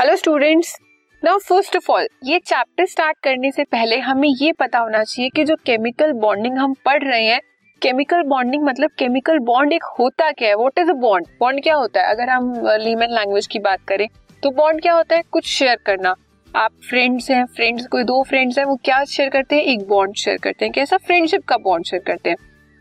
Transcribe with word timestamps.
Hello 0.00 0.14
students 0.16 0.76
now 1.22 1.38
first 1.38 1.74
of 1.76 1.90
all 1.92 2.06
ये 2.24 2.38
chapter 2.38 2.86
start 2.86 3.16
करने 3.24 3.50
से 3.52 3.64
पहले 3.64 3.98
हमें 3.98 4.28
ये 4.28 4.52
पता 4.52 4.78
होना 4.78 5.02
चाहिए 5.04 5.30
कि 5.30 5.44
जो 5.44 5.56
केमिकल 5.66 6.12
बॉन्डिंग 6.12 6.56
हम 6.58 6.74
पढ़ 6.84 7.02
रहे 7.02 7.24
हैं 7.24 7.40
केमिकल 7.82 8.22
बॉन्डिंग 8.22 8.62
मतलब 8.64 8.90
केमिकल 8.98 9.38
बॉन्ड 9.40 9.72
एक 9.72 9.84
होता 9.98 10.30
क्या 10.30 10.48
है? 10.48 10.54
What 10.56 10.78
is 10.78 10.90
a 10.90 10.94
bond 10.94 11.26
bond 11.40 11.62
क्या 11.62 11.74
होता 11.74 12.00
है? 12.00 12.14
अगर 12.14 12.30
हम 12.30 12.52
लीमन 12.80 13.14
लैंग्वेज 13.14 13.46
की 13.46 13.58
बात 13.58 13.84
करें 13.88 14.06
तो 14.42 14.50
बॉन्ड 14.52 14.82
क्या 14.82 14.94
होता 14.94 15.16
है? 15.16 15.22
कुछ 15.22 15.46
शेयर 15.48 15.76
करना। 15.86 16.14
आप 16.54 16.80
फ्रेंड्स 16.88 17.30
हैं 17.30 17.44
फ्रेंड्स 17.46 17.86
कोई 17.86 18.04
दो 18.04 18.22
फ्रेंड्स 18.22 18.58
हैं, 18.58 18.64
वो 18.64 18.76
क्या 18.84 19.04
शेयर 19.06 19.30
करते 19.30 19.56
हैं? 19.56 19.62
एक 19.64 19.86
बॉन्ड 19.88 20.16
शेयर 20.16 20.38
करते 20.38 20.64
हैं, 20.64 20.72
कैसा 20.72 20.96
फ्रेंडशिप 20.96 21.44
का 21.48 21.56
बॉन्ड 21.58 21.86
शेयर 21.86 22.02
करते 22.06 22.30
हैं? 22.30 22.36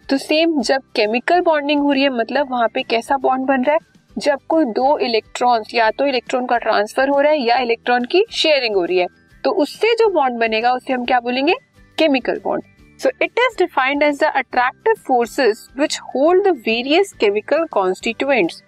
तो 0.09 0.17
सेम 0.19 0.59
जब 0.61 0.91
केमिकल 0.95 1.41
बॉन्डिंग 1.41 1.81
हो 1.81 1.91
रही 1.91 2.03
है 2.03 2.09
मतलब 2.11 2.51
वहाँ 2.51 2.67
पे 2.73 2.83
कैसा 2.85 3.17
बॉन्ड 3.19 3.47
बन 3.47 3.63
रहा 3.63 3.73
है? 3.73 3.87
जब 4.19 4.39
कोई 4.49 4.65
दो 4.65 4.97
इलेक्ट्रॉन्स 4.99 5.73
या 5.73 5.89
तो 5.91 6.05
इलेक्ट्रॉन 6.05 6.45
का 6.45 6.57
ट्रांसफ़र 6.57 7.09
हो 7.09 7.19
रहा 7.21 7.31
है 7.31 7.39
या 7.39 7.57
इलेक्ट्रॉन 7.57 8.05
की 8.05 8.23
शेयरिंग 8.31 8.75
हो 8.75 8.83
रही 8.85 8.97
है 8.97 9.07
तो 9.43 9.51
उससे 9.53 9.93
जो 9.95 10.09
बॉन्ड 10.09 10.39
बनेगा, 10.39 10.71
उसे 10.73 10.93
हम 10.93 11.05
क्या 11.05 11.19
बोलेंगे? 11.19 11.53
Chemical 11.97 12.39
bond 12.43 12.63
so 12.99 13.09
it 13.21 13.39
is 13.39 13.57
defined 13.57 14.03
as 14.03 14.19
the 14.19 14.31
attractive 14.35 14.93
forces 15.07 15.67
which 15.77 15.99
hold 16.05 16.43
the 16.47 16.55
various 16.67 17.13
chemical 17.19 17.65
constituents 17.71 18.61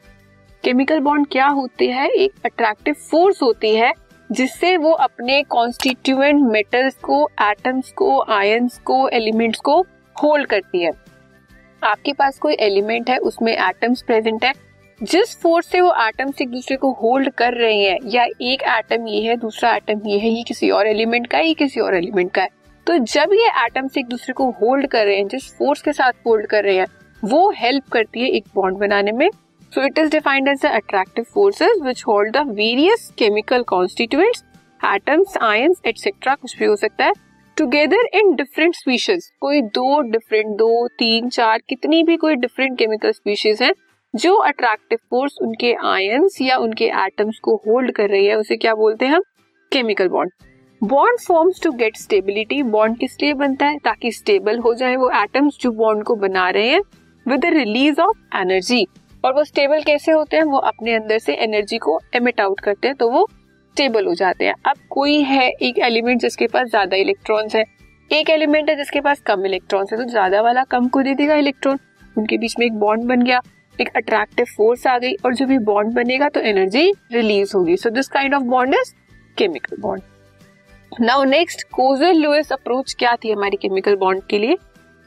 chemical 0.64 1.00
bond 1.00 1.28
क्या 1.32 1.48
होते 1.50 1.90
हैं? 1.90 2.08
एक 2.08 2.34
अट्रैक्टिव 2.46 2.94
फोर्स 3.12 3.42
होती 3.42 3.76
है, 3.76 3.92
जिससे 4.30 4.76
वो 4.78 4.92
अपने 5.02 5.42
कॉन्स्टिट्यूएंट 5.50 6.42
मेटल्स 6.52 6.96
को 7.04 7.28
एटम्स 7.42 7.92
को 7.92 8.20
आयंस 8.32 8.80
को 8.86 9.08
एलिमेंट्स 9.10 9.60
को 9.60 9.80
होल्ड 10.16 10.48
करती 10.48 10.84
है। 10.84 10.92
आपके 11.82 12.14
पास 12.14 12.38
कोई 12.40 12.54
एलिमेंट 12.62 13.10
है, 13.10 13.18
उसमें 13.20 13.54
एटम्स 13.54 14.02
प्रेजेंट 14.02 14.44
है? 14.46 14.54
जिस 15.02 15.36
फोर्स 15.42 15.66
से 15.66 15.80
वो 15.82 15.94
एटम्स 16.00 16.42
एक 16.42 16.50
दूसरे 16.50 16.76
को 16.78 16.92
होल्ड 16.92 17.30
कर 17.30 17.54
रहे 17.54 17.78
हैं, 17.78 17.98
या 18.06 18.24
एक 18.24 18.64
एटम 18.70 19.08
ये 19.08 19.22
है, 19.22 19.36
दूसरा 19.38 19.74
एटम 19.76 20.02
ये 20.08 20.18
है, 20.20 20.30
ये 20.30 20.44
किसी 20.44 20.70
और 20.70 20.88
एलिमेंट 20.88 21.26
का 21.28 21.38
है, 21.38 21.48
ये 21.48 21.54
किसी 21.54 21.80
और 21.80 21.96
एलिमेंट 21.96 22.32
का 22.32 22.42
है। 22.42 22.50
तो 22.88 22.98
जब 22.98 23.34
ये 23.34 23.48
एटम्स 23.66 23.98
एक 23.98 24.06
दूसरे 24.06 24.34
को 24.34 24.50
होल्ड 24.52 24.88
कर 24.88 25.06
रहे 25.06 25.16
हैं, 25.16 25.28
जिस 25.28 25.50
फोर्स 25.58 25.82
के 25.82 25.94
साथ 25.94 26.14
होल्ड 26.28 26.48
कर 26.48 26.64
रहे 26.64 26.78
हैं, 26.78 26.86
वो 27.24 27.50
हेल्प 27.52 27.90
करती 27.94 28.22
है 28.22 28.30
एक 28.30 28.46
बॉन्ड 28.56 28.78
बनाने 28.78 29.12
में। 29.12 29.30
So 29.74 29.86
it 29.86 30.00
is 30.00 30.12
defined 30.12 30.48
as 30.48 30.66
attractive 30.66 31.26
forces 31.34 31.78
which 31.82 32.04
hold 32.08 32.38
the 32.38 32.48
various 32.52 33.12
chemical 33.18 33.64
constituents 33.64 34.44
atoms 34.86 35.38
ions 35.42 35.82
etcetera 35.86 36.36
कुछ 36.36 36.58
भी 36.60 36.66
हो 36.66 36.76
सकता 36.76 37.06
है 37.06 37.14
टुगेदर 37.58 38.10
इन 38.16 38.34
डिफरेंट 38.36 38.76
स्पीशीज 38.76 39.32
कोई 39.42 39.62
दो 39.62 40.02
डिफरेंट 40.02 40.58
दो, 40.58 40.88
तीन, 40.90 41.30
चार, 41.30 41.62
कितनी 41.70 42.04
भी 42.04 42.16
कोई 42.18 42.36
डिफरेंट 42.36 42.78
केमिकल 42.80 43.12
स्पीशीज 43.12 43.62
है 43.62 43.74
जो 44.14 44.36
अट्रैक्टिव 44.38 44.98
फोर्स 45.10 45.38
उनके 45.42 45.74
आयंस 45.88 46.38
या 46.42 46.56
उनके 46.58 46.86
एटम्स 46.86 47.38
को 47.40 47.56
होल्ड 47.58 47.92
कर 47.92 48.10
रही 48.10 48.26
है, 48.26 48.36
उसे 48.36 48.56
क्या 48.58 48.74
बोलते 48.76 49.06
हैं 49.06 49.14
हम? 49.14 49.22
Chemical 49.72 50.08
bond 50.08 50.32
bond 50.82 51.20
forms 51.20 51.62
to 51.64 51.72
get 51.72 51.98
stability 51.98 52.62
bond 52.66 52.98
किस 53.00 53.16
लिए 53.22 53.34
बनता 53.34 53.66
है? 53.66 53.78
ताकि 53.78 54.12
स्टेबल 54.12 54.60
हो 54.60 54.74
जाए 54.74 54.96
वो 54.96 55.10
एटम्स 55.14 55.58
जो 55.62 55.72
बॉन्ड 55.74 56.04
को 56.04 56.16
बना 56.16 56.50
रहे 56.50 56.70
हैं 56.70 56.82
विद 57.26 57.46
रिलीज़ 57.48 58.02
ऑफ़ 58.02 58.38
एनर्जी 58.38 58.86
और 59.24 59.34
वो 59.34 59.44
स्टेबल 59.44 59.84
कैसे 59.84 60.12
होते 60.12 60.38
हैं? 60.38 60.44
वो 60.44 60.58
अपने 60.60 60.96
अंदर 60.96 61.20
से 61.20 61.34
एनर्जी 61.36 61.78
को 61.78 62.00
एमिट 62.16 62.42
आउट 62.42 62.60
करते 62.60 62.88
हैं 62.88 62.98
तो 62.98 63.10
वो 63.10 63.26
स्टेबल 63.76 64.06
हो 64.06 64.14
जाते 64.14 64.46
हैं। 64.46 64.54
अब 64.66 64.78
कोई 64.90 65.22
है 65.24 65.50
एक 65.50 65.80
एलिमेंट 65.82 66.22
जिसके 66.22 66.48
पास 66.48 66.68
ज़्यादा 66.70 66.98
इलेक्ट्रॉन्स 66.98 67.56
है? 67.56 67.64
एक 68.12 68.30
एलिमेंट 68.30 68.70
है 68.70 68.76
जिसके 68.76 69.02
पास 69.02 69.22
कम 69.22 69.46
इलेक्ट्रॉन्स 69.46 69.94
है 69.94 70.00
तो 70.00 70.06
ज़्यादा 70.06 70.42
वाला 70.42 70.64
कम 70.72 70.88
को 70.88 71.02
दे 71.02 71.16
देगा 71.16 71.36
इलेक्ट्रॉन 71.38 71.80
उनके 72.16 72.38
बीच 72.38 72.56
में 72.60 72.66
एक 72.66 72.80
बॉन्ड 72.80 73.04
बन 73.10 73.22
गया। 73.22 73.42
एक 73.74 73.90
अट्रैक्टिव 73.96 74.46
फोर्स 74.58 74.86
आ 74.88 74.98
गई 74.98 75.14
और 75.26 75.34
जब 75.36 75.48
भी 75.48 75.58
बॉन्ड 75.60 75.94
बनेगा 75.94 76.30
तो 76.30 76.40
एनर्जी 76.40 76.92
रिलीज़ 77.12 77.56
होगी। 77.56 77.78
So 77.78 77.90
this 77.90 78.08
kind 78.08 78.34
of 78.36 78.44
bond 78.46 78.76
is 78.76 78.94
chemical 79.38 79.78
bond 79.82 81.02
now 81.02 81.24
next 81.24 81.64
Kossel 81.72 82.18
Lewis 82.18 82.52
approach 82.52 82.96
क्या 83.00 83.16
थी 83.16 83.32
हमारी 83.32 83.58
केमिकल 83.58 83.96
बॉन्ड 83.96 84.24
के 84.30 84.40
लिए? 84.40 84.58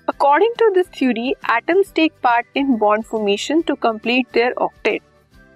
According 0.08 0.54
to 0.58 0.68
this 0.70 0.86
theory 0.92 1.30
atoms 1.50 1.92
take 1.96 2.12
part 2.22 2.56
in 2.56 2.74
bond 2.76 3.04
formation 3.04 3.60
to 3.60 3.74
complete 3.74 4.26
their 4.34 4.52
octet 4.52 5.02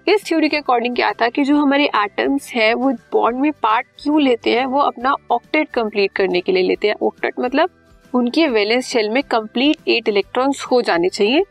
इस 0.07 0.23
theory 0.25 0.49
के 0.49 0.57
according 0.57 0.95
क्या 0.95 1.11
था 1.11 1.27
कि 1.29 1.43
जो 1.43 1.55
हमारे 1.55 1.85
एटम्स 1.95 2.51
हैं, 2.53 2.73
वो 2.73 2.91
बॉन्ड 3.13 3.39
में 3.39 3.51
पार्ट 3.63 3.87
क्यों 3.99 4.21
लेते 4.21 4.51
हैं? 4.51 4.65
वो 4.65 4.79
अपना 4.79 5.13
ऑक्टेट 5.31 5.69
कंप्लीट 5.69 6.11
करने 6.11 6.41
के 6.41 6.51
लिए 6.51 6.63
लेते 6.63 6.87
हैं। 6.87 6.95
ऑक्टेट 7.03 7.39
मतलब 7.39 7.69
उनके 8.13 8.47
वैलेंस 8.47 8.87
शेल 8.87 9.09
में 9.09 9.21
कंप्लीट 9.23 9.87
एट 9.87 10.09
इलेक्ट्रॉन्स 10.09 10.63
हो 10.63 10.81
जाने 10.81 11.09
चाहिए। 11.09 11.43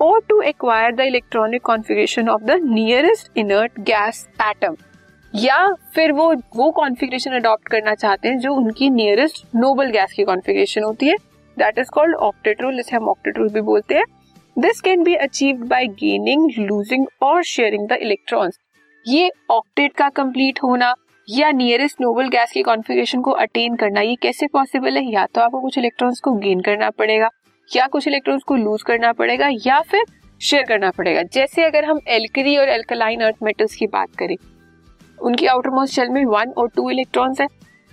और 0.00 0.20
to 0.28 0.40
acquire 0.42 0.94
the 0.94 1.00
electronic 1.00 1.62
configuration 1.62 2.28
of 2.28 2.42
the 2.42 2.60
nearest 2.64 3.38
inert 3.38 3.80
gas 3.82 4.26
atom 4.42 4.76
या 5.34 5.66
फिर 5.94 6.12
वो 6.12 6.32
वो 6.56 6.70
कॉन्फ़िगरेशन 6.70 7.30
अडॉप्ट 7.30 7.68
करना 7.68 7.94
चाहते 7.94 8.28
हैं 8.28 8.38
जो 8.38 8.54
उनकी 8.54 8.90
नियरेस्ट 8.90 9.44
नोबल 9.56 9.90
गैस 9.90 10.12
की 10.12 10.24
कॉन्फ़िगरेशन 10.24 10.82
होती 10.82 11.06
है। 11.06 11.16
That 11.56 11.78
is 11.78 11.90
called 11.90 12.14
octet 12.16 12.62
rule 12.62 12.76
जिसे 12.76 12.96
हम 12.96 13.08
ऑक्टेट 13.08 13.38
रूल 13.38 13.48
भी 13.48 13.60
बोलते 13.60 13.94
हैं। 13.94 14.04
This 14.56 14.80
can 14.80 15.02
be 15.02 15.14
achieve 15.14 15.64
by 15.66 15.86
gaining 16.00 16.50
losing 16.58 17.06
और 17.22 17.42
शेयरिंग 17.44 17.88
द 17.88 17.92
इलेक्ट्रॉन्स 17.92 18.58
ये 19.06 19.30
ऑक्टेट 19.50 19.92
का 19.92 20.08
कंप्लीट 20.08 20.58
होना 20.62 20.94
या 21.28 21.50
नियरेस्ट 21.52 22.00
नोबल 22.00 22.28
गैस 22.28 22.50
की 22.52 22.62
कॉन्फ़िगरेशन 22.62 23.20
को 23.20 23.30
अटेन 23.30 23.76
करना, 23.76 24.00
ये 24.00 24.14
कैसे 24.14 24.46
पॉसिबल 24.46 24.96
है? 24.96 25.04
या 25.12 25.24
तो 25.26 25.40
आपको 25.40 25.60
कुछ 25.60 25.78
इलेक्ट्रॉन्स 25.78 26.20
को 26.20 26.32
गेन 26.34 26.60
करना 26.60 26.90
पड़ेगा। 26.90 27.28
या 27.68 27.86
कुछ 27.86 28.08
इलेक्ट्रॉन्स 28.08 28.42
को 28.42 28.56
लूज 28.56 28.82
करना 28.82 29.12
पड़ेगा 29.12 29.48
या 29.66 29.80
फिर 29.80 30.04
शेयर 30.40 30.64
करना 30.64 30.90
पड़ेगा। 30.90 31.22
जैसे 31.24 31.64
अगर 31.64 31.84
हम 31.84 32.00
एल्करी 32.08 32.56
और 32.56 32.68
एल्कलाइन 32.68 33.20
अर्थ 33.20 33.36
मेटल्स 33.42 33.74
की 33.74 33.86
बात 33.86 34.14
करें, 34.18 34.36
उनकी 35.18 35.46
आउटर 35.46 35.70
मोस्ट 35.70 35.94
शेल 35.94 36.08
में 36.08 36.24
वन 36.26 36.52
और 36.52 36.68
टू 36.76 36.90
इलेक्ट्रॉन्स 36.90 37.40
है। 37.40 37.46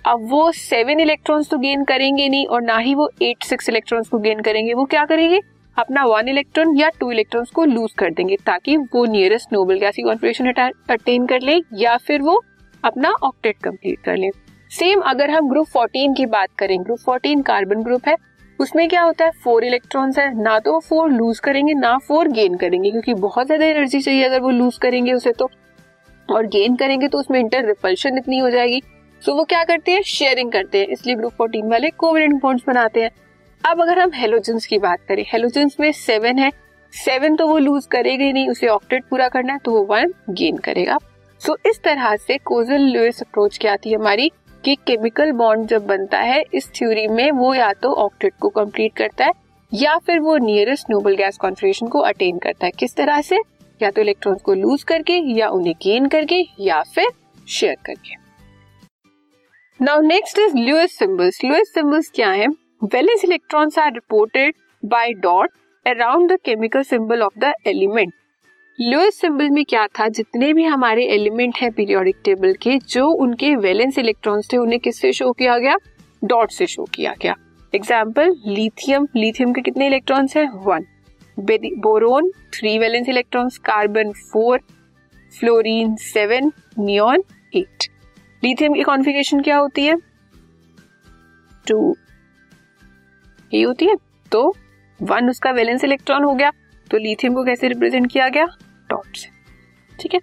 अब 0.04 0.26
वो 0.30 0.50
सेवन 0.52 1.00
इलेक्ट्रॉन्स 1.00 1.48
तो 1.50 1.58
गेन 1.58 1.84
करेंगे 1.84 2.28
नहीं 2.28 2.46
और 2.46 2.62
ना 2.62 2.76
ही 2.78 2.94
वो 2.94 3.08
एट 3.22 3.44
सिक्स 3.44 3.68
इलेक्ट्रॉन्स 3.68 4.08
को 4.08 4.18
गेन 4.18 4.40
करेंगे। 4.40 4.74
वो 4.74 4.84
क्या 4.84 5.04
करेंगे? 5.04 5.40
अपना 5.76 6.04
वन 6.04 6.28
इलेक्ट्रॉन 6.28 6.76
या 6.76 6.88
टू 7.00 7.10
इलेक्ट्रॉन्स 7.10 7.50
को 7.50 7.64
लूज 7.64 7.92
कर 7.98 8.10
देंगे 8.10 8.36
ताकि 8.46 8.76
वो 8.76 9.04
नियरेस्ट 9.04 9.52
नोबल 9.52 9.78
गैस 9.78 9.96
की 9.96 10.02
कॉन्फिग्रेशन 10.02 10.52
अटेन 10.90 11.26
कर 11.26 11.40
ले 11.40 11.60
या 11.74 11.96
फिर 11.96 12.22
वो 12.22 12.42
अपना 12.84 13.10
ऑक्टेट 13.22 13.56
कंप्लीट 13.56 14.00
कर 14.00 14.16
ले। 14.16 14.30
सेम 14.70 15.00
अगर 15.02 15.30
हम 15.30 15.48
ग्रुप 15.48 15.66
14 15.68 16.14
की 16.16 16.26
बात 16.26 16.48
करें 16.58 16.78
ग्रुप 16.80 16.98
14 17.08 17.42
कार्बन 17.42 17.82
ग्रुप 17.82 18.08
है 18.08 18.16
उसमें 18.62 18.88
क्या 18.88 19.02
होता 19.02 19.24
है? 19.24 19.30
फोर 19.44 19.64
इलेक्ट्रॉन्स 19.64 20.18
है। 20.18 20.42
ना 20.42 20.58
तो 20.58 20.72
वो 20.72 20.80
फोर 20.80 21.10
लूज 21.10 21.38
करेंगे 21.40 21.74
ना 21.74 21.96
फोर 21.98 22.28
गेन 22.30 22.56
करेंगे 22.56 22.90
क्योंकि 22.90 23.14
बहुत 23.16 23.46
ज़्यादा 23.46 23.66
एनर्जी 23.66 24.00
चाहिए 24.00 24.24
अगर 24.24 24.40
वो 24.40 24.50
लूज 24.52 24.76
करेंगे 24.78 25.12
उसे 25.12 25.32
तो। 25.32 25.50
और 26.28 26.46
गेन 26.48 26.76
करेंगे 26.76 27.08
तो 27.08 27.18
उसमें 27.18 27.38
इंटर 27.40 27.66
रिपल्शन 27.66 28.18
इतनी 28.18 28.38
हो 28.38 28.50
जाएगी। 28.50 28.82
सो 29.22 29.34
वो 29.34 29.44
क्या 29.44 29.62
करते 29.64 29.92
हैं? 29.92 30.02
शेयरिंग 30.02 30.52
करते 30.52 30.78
हैं। 30.78 30.86
इसलिए 30.88 31.16
ग्रुप 31.16 31.32
फोर्टीन 31.32 31.68
वाले 31.70 31.90
कोवेलेंट 31.92 32.40
बॉन्ड्स 32.42 32.64
बनाते 32.66 33.02
हैं। 33.02 33.10
अब 33.64 33.80
अगर 33.82 33.98
हम 33.98 34.10
हेलोजेंस 34.14 34.66
की 34.66 34.78
बात 34.78 35.00
करें 35.08 35.24
हेलोजेंस 35.28 35.76
में 35.80 35.90
सेवन 35.94 36.38
है। 36.38 36.50
सेवन 36.92 37.36
तो 37.36 37.46
वो 37.48 37.58
लूज 37.58 37.86
करेगा 37.86 38.24
ही 38.24 38.32
नहीं 38.32 38.48
उसे 38.48 38.66
ऑक्टेट 38.68 39.04
पूरा 39.04 39.28
करना 39.28 39.52
है 39.52 39.58
तो 39.64 39.72
वो 39.72 39.84
वन 39.86 40.12
गेन 40.30 40.56
करेगा। 40.58 40.98
सो 41.40 41.52
so, 41.52 41.58
इस 41.66 41.80
तरह 41.84 42.14
से 42.18 42.36
कोजल 42.40 42.82
लुइस 42.88 43.20
अप्रोच 43.22 43.58
क्या 43.58 43.76
थी 43.76 43.92
हमारी? 43.94 44.30
कि 44.64 44.74
केमिकल 44.74 45.32
बॉन्ड 45.32 45.66
जब 45.66 45.86
बनता 45.86 46.18
है, 46.18 46.42
इस 46.54 46.68
थ्योरी 46.68 47.06
में 47.08 47.30
वो 47.30 47.54
या 47.54 47.72
तो 47.72 47.92
ऑक्टेट 47.94 48.32
को 48.40 48.48
कंप्लीट 48.48 48.96
करता 48.96 49.24
है, 49.24 49.32
या 49.72 49.96
फिर 49.98 50.20
वो 50.20 50.36
नियरेस्ट 50.36 50.90
नोबल 50.90 51.14
गैस 51.14 51.36
कॉन्फिग्रेशन 51.36 51.86
को 51.86 51.98
अटेन 51.98 52.38
करता 52.38 52.66
है। 52.66 52.72
किस 52.78 52.96
तरह 52.96 53.20
से? 53.20 53.40
या 53.82 53.90
तो 53.90 54.00
इलेक्ट्रॉन्स 54.00 54.42
को 54.42 54.54
लूज 54.54 54.82
करके, 54.82 55.12
या 55.38 55.48
उन्हें 55.48 55.74
गेन 55.82 56.06
करके, 56.06 56.42
या 56.60 56.82
फिर 56.94 57.08
शेयर 57.48 57.76
करके। 57.86 58.14
Now 59.80 60.00
next 60.00 60.38
is 60.38 60.56
Lewis 60.56 60.98
symbols 60.98 61.44
Lewis 61.44 61.74
symbols 61.74 62.10
क्या 62.14 62.30
है? 62.30 62.46
Valence 62.84 63.24
electrons 63.24 63.78
are 63.78 63.92
reported 63.92 64.54
by 64.84 65.12
dot 65.12 65.50
around 65.86 66.32
the 66.32 66.38
chemical 66.44 66.82
symbol 66.82 67.22
of 67.22 67.38
the 67.38 67.52
element 67.66 68.12
Lewis 68.78 69.20
symbol 69.20 69.50
में 69.50 69.64
क्या 69.64 69.86
था? 69.86 70.06
जितने 70.08 70.52
भी 70.52 70.62
हमारे 70.64 71.04
एलिमेंट 71.06 71.56
हैं 71.56 71.70
पीरियोडिक 71.72 72.16
टेबल 72.24 72.52
के, 72.52 72.76
जो 72.78 73.06
उनके 73.06 73.54
वैलेंस 73.56 73.98
इलेक्ट्रॉन्स 73.98 74.48
थे, 74.52 74.56
उन्हें 74.56 74.78
किससे 74.80 75.12
शो 75.12 75.30
किया 75.32 75.58
गया? 75.58 75.76
डॉट 76.24 76.50
से 76.50 76.66
शो 76.66 76.84
किया 76.84 77.14
गया। 77.22 77.34
एग्ज़ाम्पल 77.74 78.34
लिथियम 78.46 79.06
लिथियम 79.16 79.52
के 79.52 79.60
कितने 79.60 79.86
इलेक्ट्रॉन्स 79.86 80.36
हैं? 80.36 80.48
One 80.56 80.86
boron 81.80 82.30
three 82.54 82.78
valence 82.78 83.08
electrons 83.08 83.58
carbon 83.58 84.12
four 84.32 84.60
fluorine 85.32 85.94
seven 85.96 86.50
neon 86.78 87.22
eight 87.54 87.88
lithium 88.44 88.74
की 88.74 88.82
कॉन्फ़िगरेशन 88.82 89.40
क्या 89.40 89.56
होती 89.56 89.84
है? 89.86 89.96
टू 91.66 91.94
ये 93.52 93.62
होती 93.62 93.86
है? 93.86 93.96
तो 94.32 94.54
वन 95.00 95.30
उसका 95.30 95.50
वैलेंस 95.50 95.84
इलेक्ट्रॉन 95.84 96.24
हो 96.24 96.34
गया। 96.34 96.50
तो 96.92 96.98
लिथियम 96.98 97.34
को 97.34 97.44
कैसे 97.44 97.68
रिप्रेजेंट 97.68 98.10
किया 98.12 98.28
गया? 98.28 98.46
डॉट 98.90 99.16
से 99.16 99.28
ठीक 100.00 100.14
है? 100.14 100.20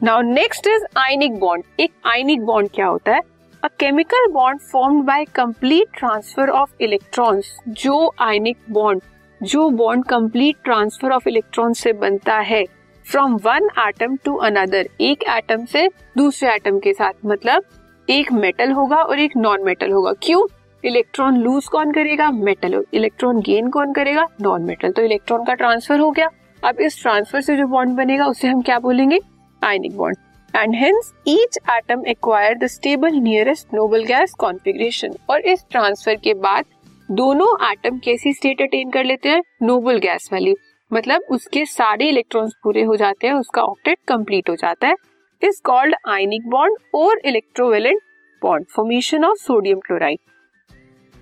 Now 0.00 0.20
next 0.20 0.66
is 0.66 0.84
ionic 0.98 1.38
bond 1.40 1.80
एक 1.80 1.92
आयनिक 2.06 2.40
बॉन्ड 2.40 2.70
क्या 2.74 2.86
होता 2.86 3.14
है? 3.14 3.20
A 3.62 3.68
chemical 3.80 4.26
bond 4.32 4.60
formed 4.60 5.04
by 5.04 5.24
complete 5.24 5.96
transfer 5.98 6.48
of 6.50 6.74
electrons 6.80 7.56
जो 7.68 8.14
आयनिक 8.20 8.56
बॉन्ड 8.70 9.02
जो 9.40 9.68
bond 9.70 10.04
complete 10.04 10.56
transfer 10.64 11.12
of 11.12 11.28
electron 11.28 11.72
से 11.72 11.92
बनता 11.92 12.38
है 12.38 12.64
from 13.06 13.34
one 13.36 13.68
atom 13.78 14.16
to 14.16 14.34
another 14.36 14.88
एक 15.00 15.22
एटम 15.28 15.64
से 15.64 15.88
दूसरे 16.16 16.54
एटम 16.54 16.78
के 16.78 16.92
साथ 16.92 17.26
मतलब 17.26 17.64
एक 18.10 18.32
मेटल 18.32 18.72
होगा 18.72 18.96
और 18.96 19.20
एक 19.20 19.36
नॉन 19.36 19.64
मेटल 19.64 19.92
होगा. 19.92 20.12
क्यों? 20.22 20.46
इलेक्ट्रॉन 20.86 21.36
लूज 21.36 21.66
कौन 21.66 21.92
करेगा? 21.92 22.30
मेटल। 22.30 22.74
और 22.74 22.84
इलेक्ट्रॉन 22.94 23.40
गेन 23.40 23.68
कौन 23.68 23.92
करेगा? 23.92 24.26
नॉन 24.42 24.62
मेटल 24.62 24.92
तो 24.92 25.02
इलेक्ट्रॉन 25.02 25.44
का 25.44 25.54
ट्रांसफ़र 25.54 25.98
हो 26.00 26.10
गया। 26.10 26.28
अब 26.62 26.80
इस 26.80 27.00
ट्रांसफ़र 27.02 27.40
से 27.40 27.56
जो 27.56 27.66
बॉन्ड 27.66 27.96
बनेगा, 27.96 28.26
उसे 28.26 28.48
हम 28.48 28.60
क्या 28.62 28.78
बोलेंगे? 28.78 29.18
Ionic 29.62 29.96
bond 29.96 30.16
and 30.54 30.74
hence 30.74 31.12
each 31.28 31.58
atom 31.70 32.06
acquire 32.06 32.58
the 32.58 32.66
stable 32.66 33.14
nearest 33.14 33.74
noble 33.74 34.04
gas 34.04 34.34
configuration 34.34 35.14
और 35.30 35.40
इस 35.40 35.64
ट्रांसफ़र 35.70 36.14
के 36.14 36.34
बाद, 36.34 36.64
दोनों 37.08 37.48
एटम 37.70 37.98
कैसी 37.98 38.32
स्टेट 38.32 38.62
अटेन 38.62 38.90
कर 38.90 39.04
लेते 39.04 39.28
हैं? 39.28 39.42
नोबल 39.62 39.98
गैस 39.98 40.28
वाली। 40.32 40.54
मतलब 40.90 41.22
उसके 41.30 41.64
सारे 41.64 42.08
इलेक्ट्रॉन्स 42.08 42.52
पूरे 42.64 42.82
हो 42.82 42.96
जाते 42.96 43.26
हैं, 43.26 43.34
उसका 43.34 43.62
ऑक्टेट 43.62 43.98
कंप्लीट 44.08 44.50
हो 44.50 44.54
जाता 44.54 44.88
है। 44.88 44.94
इज़ 45.42 45.60
कॉल्ड 45.64 45.94
आयनिक 46.08 46.48
बॉन्ड 46.48 46.78
और 46.94 47.20
electrovalent 47.24 48.00
bond 48.42 48.66
formation 48.76 49.24
of 49.24 49.36
sodium 49.36 49.78
chloride 49.78 50.18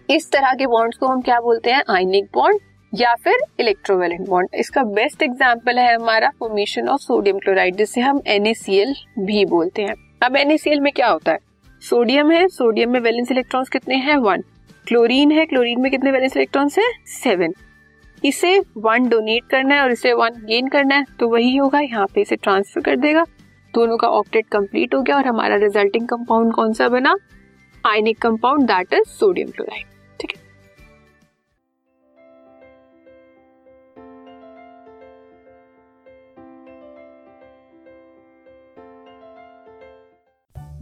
इस 0.09 0.31
तरह 0.33 0.53
के 0.55 0.67
बॉन्ड्स 0.67 0.99
को 0.99 1.07
हम 1.07 1.21
क्या 1.21 1.39
बोलते 1.41 1.71
हैं? 1.71 1.83
आयनिक 1.91 2.25
बॉन्ड 2.35 2.61
या 2.93 3.15
फिर 3.15 3.39
इलेक्ट्रोवेलेंट 3.61 4.29
बॉन्ड 4.29 4.55
इसका 4.55 4.83
बेस्ट 4.95 5.23
एग्ज़ाम्पल 5.23 5.79
है 5.79 5.95
हमारा 5.95 6.29
फॉर्मेशन 6.41 6.89
ऑफ़ 6.89 7.01
सोडियम 7.01 7.39
क्लोराइड 7.39 7.77
जिसे 7.77 8.01
हम 8.01 8.19
NaCl 8.31 8.93
भी 9.21 9.45
बोलते 9.45 9.83
हैं। 9.83 9.95
अब 10.23 10.37
NaCl 10.39 10.81
में 10.81 10.93
क्या 10.93 11.09
होता 11.09 11.33
है? 11.33 11.39
सोडियम 11.83 12.31
है 12.31 12.47
सोडियम 12.49 12.91
में 12.91 13.01
वैलेंस 13.01 13.31
इलेक्ट्रॉन्स 13.33 13.69
कितने 13.69 13.97
हैं? 13.97 14.17
वन 14.17 14.43
क्लोरीन 14.87 15.33
है 15.33 15.47
क्लोरीन 15.47 15.81
में 15.81 15.91
कितने 15.91 16.11
वैलेंस 16.11 16.37
इलेक्ट्रॉन्स 16.37 16.79
है? 16.79 16.91
सेवन 17.13 17.55
इसे 18.23 18.59
वन 18.79 19.09
डोनेट 19.09 19.49
करना 19.51 19.75
है 19.75 19.83
और 19.83 19.93
इसे 19.93 20.13
वन 20.13 20.45
गेन 20.47 20.69
करना 20.69 20.95
है 20.95 21.05
तो 21.21 21.29
वही 21.29 21.57
होगा। 21.57 21.81
यहाँ 21.81 22.07
पे 22.15 22.21
इसे 22.21 22.37
ट्रांसफ़र 22.37 22.83
कर 22.83 22.97
देगा। 22.97 23.25
दोनों 23.75 23.97
का 23.97 24.09
ऑक्टेट 24.11 24.49
कंप्लीट 24.49 24.95
हो 24.95 25.03
गया 25.03 25.17
और 25.17 25.27
हमारा 25.27 25.57
रिजल्टिंग 25.57 26.07
कंपाउंड 26.09 26.53
कौन 26.55 26.73
सा 26.73 26.89
बना? 26.89 27.17
Ionic 27.85 28.21
compound 28.23 28.67
that 28.67 28.95
is 28.95 29.09
sodium 29.11 29.51
chloride 29.51 29.87